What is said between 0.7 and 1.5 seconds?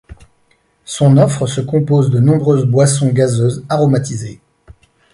Son offre